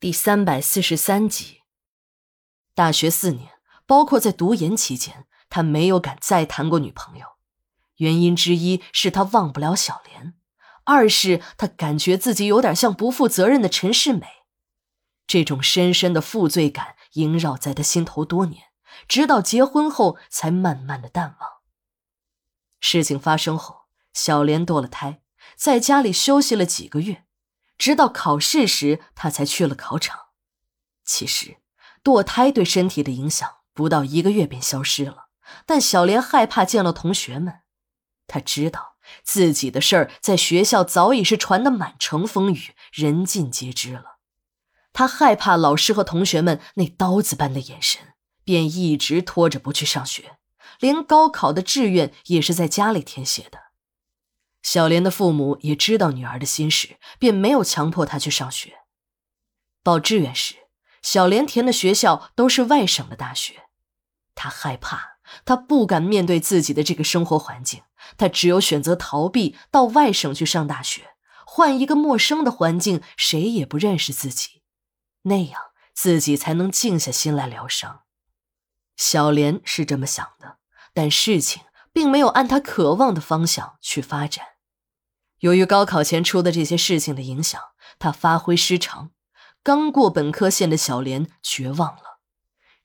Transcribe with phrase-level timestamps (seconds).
[0.00, 1.62] 第三百四十三集。
[2.72, 7.26] 大学四年，包括在读研期间，他没有敢再谈过女朋友。
[7.96, 10.34] 原因之一是他忘不了小莲，
[10.84, 14.24] 二是他感觉自己有点像不负责任的陈世美。
[15.26, 18.66] 这种深深的负罪感萦绕在他心头多年，
[19.08, 21.50] 直到结婚后才慢慢的淡忘。
[22.78, 25.22] 事情发生后，小莲堕了胎，
[25.56, 27.24] 在家里休息了几个月。
[27.78, 30.18] 直到考试时，他才去了考场。
[31.04, 31.58] 其实，
[32.04, 35.28] 堕胎对身体的影响不到一个月便消失了。
[35.64, 37.60] 但小莲害怕见了同学们，
[38.26, 44.18] 他知道自己的事儿在学校早已是传得满城风雨，人尽皆知了。
[44.92, 48.02] 他害怕老师和同学们那刀子般的眼神，
[48.44, 50.36] 便一直拖着不去上学，
[50.80, 53.67] 连高考的志愿也是在家里填写的。
[54.62, 58.78] 小莲的父母也知道女儿的心事，便没有强迫她去上学。
[59.82, 60.56] 报志愿时，
[61.00, 63.68] 小莲填的学校都是外省的大学，
[64.34, 67.82] 她害怕，她不敢面对自己的这个生活环境，
[68.18, 71.14] 她只有选择逃避，到外省去上大学，
[71.46, 74.62] 换一个陌生的环境，谁也不认识自己，
[75.22, 75.62] 那样
[75.94, 78.02] 自己才能静下心来疗伤。
[78.96, 80.58] 小莲是这么想的，
[80.92, 81.62] 但事情。
[81.98, 84.44] 并没有按他渴望的方向去发展。
[85.40, 87.60] 由于高考前出的这些事情的影响，
[87.98, 89.10] 他发挥失常。
[89.64, 92.20] 刚过本科线的小莲绝望了。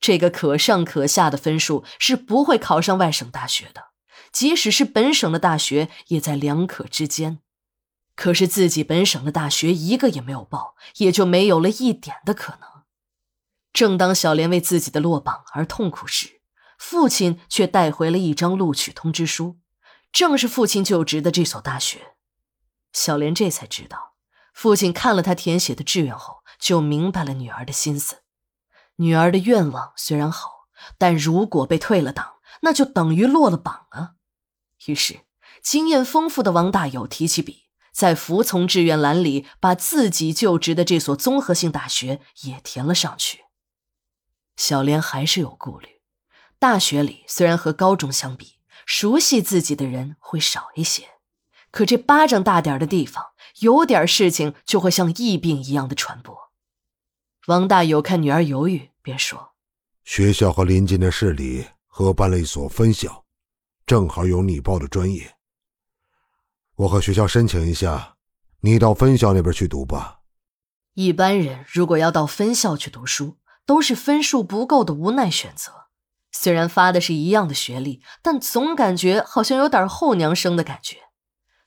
[0.00, 3.88] 这个可上可下的分数是不会考上外省大学的，
[4.32, 7.40] 即使是本省的大学，也在两可之间。
[8.16, 12.84] 可是自己本省的大学一个也没有报，也就没有了一点的可能。
[13.74, 16.40] 正当小莲为自己的落榜而痛苦时，
[16.84, 19.56] 父亲却带回了一张录取通知书，
[20.10, 22.16] 正是父亲就职的这所大学。
[22.92, 24.14] 小莲这才知道，
[24.52, 28.22] 父亲看了他填写的志愿后，就明白了女儿的心思。
[28.96, 30.66] 女儿的愿望虽然好，
[30.98, 34.14] 但如果被退了档，那就等于落了榜啊。
[34.86, 35.20] 于是，
[35.62, 43.44] 经验丰富的王大有提起笔，在服从志愿栏里把自己就职的这所综合性大学也填了上去。
[44.56, 46.01] 小莲还是有顾虑。
[46.62, 48.52] 大学里虽然和高中相比，
[48.86, 51.08] 熟悉自己的人会少一些，
[51.72, 56.52] 可这巴掌大点的地方，有点事情就会像疫病一样的传播。
[57.48, 59.54] 王大有看女儿犹豫，便说
[60.06, 63.24] ：“学校和邻近的市里合办了一所分校，
[63.84, 65.34] 正好有你报的专业。
[66.76, 68.14] 我和学校申请一下，
[68.60, 70.20] 你到分校那边去读吧。
[70.94, 75.72] 一般人如果要到分校去读书，都是分数不够的无奈选择。”
[76.32, 80.96] 虽然发的是一样的学历，但总感觉好像有点后娘生的感觉。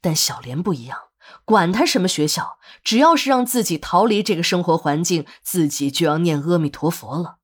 [0.00, 0.98] 但小莲不一样，
[1.44, 7.36] 管他什么学校，只要是让自己逃离这个生活环境，自己就要念阿弥陀佛了。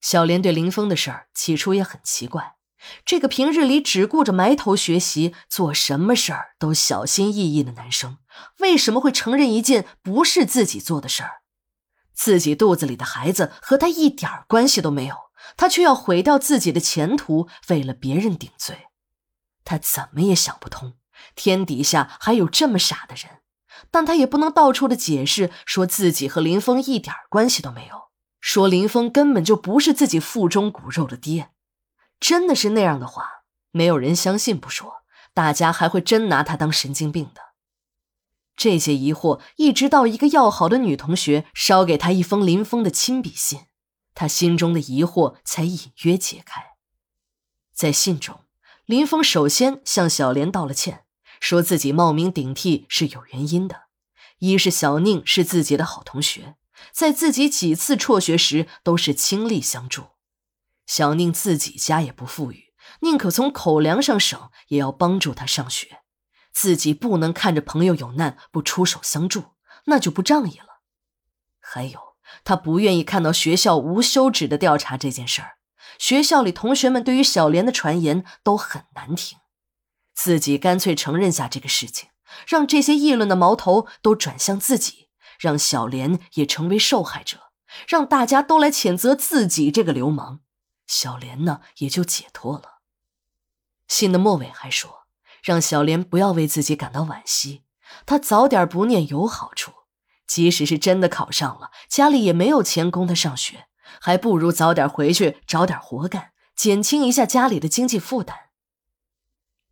[0.00, 2.54] 小莲对林峰的事儿起初也很奇怪，
[3.04, 8.18] 这个平日里只顾着埋头学习，做什么事儿都小心翼翼的男生，
[8.58, 11.41] 为什么会承认一件不是自己做的事儿？
[12.14, 15.16] 自己肚子里的孩子和他一点关系都没有。
[15.56, 18.86] 他却要毁掉自己的前途，为了别人顶罪，
[19.64, 20.94] 他怎么也想不通，
[21.34, 23.40] 天底下还有这么傻的人。
[23.90, 28.04] 但他也不能到处的解释，说自己和林峰一点关系都没有，
[28.40, 31.50] 说林峰根本就不是自己腹中骨肉的爹。
[32.20, 33.42] 真的是那样的话，
[33.72, 35.02] 没有人相信不说，
[35.34, 37.40] 大家还会真拿他当神经病的。
[38.56, 43.60] 这些疑惑，一直到一个要好的女同学捎给他一封林峰的亲笔信。
[44.14, 46.62] 他心中的疑惑才隐约解开。
[47.72, 48.40] 在信中，
[48.84, 51.04] 林峰首先向小莲道了歉，
[51.40, 53.84] 说自己冒名顶替是有原因的。
[54.38, 56.56] 一是小宁是自己的好同学，
[56.92, 60.08] 在自己几次辍学时都是倾力相助。
[60.86, 66.01] 小宁自己家也不富裕，宁可从口粮上省，也要帮助他上学。
[66.52, 69.54] 自己不能看着朋友有难不出手相助，
[69.86, 70.80] 那就不仗义了。
[71.60, 72.12] 还有。
[72.44, 75.58] 他不愿意看到学校无休止的调查这件事儿，
[75.98, 79.38] 学校里同学们对于小莲的传言都很难听，
[80.14, 82.08] 自己干脆承认下这个事情，
[82.46, 87.50] 让这些议论的矛头都转向自己，让小莲也成为受害者，
[87.86, 90.40] 让大家都来谴责自己这个流氓，
[90.86, 92.78] 小莲呢也就解脱了。
[93.88, 95.01] 信的末尾还说，
[95.42, 97.64] 让小莲不要为自己感到惋惜，
[98.06, 99.72] 他早点不念有好处。
[100.26, 103.66] 即使是真的考上了，家里也没有钱供他上学，
[104.00, 108.36] 还不如早点回去找点活干，减轻一下家里的经济负担。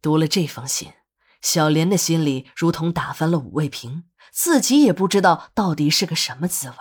[0.02, 0.93] 读了这封信，
[1.40, 6.76] 小莲的心里如同打翻了五味瓶，自己也不知道到底是个什么滋味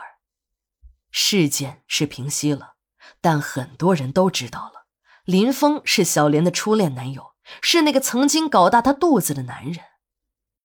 [1.11, 2.73] 事件是平息了，
[3.21, 4.87] 但很多人都知道了，
[5.23, 7.31] 林峰是小莲的初恋男友，
[7.61, 9.88] 是那个曾经搞大她肚子的男人。